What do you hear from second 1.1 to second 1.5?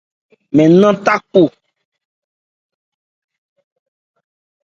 cɔ.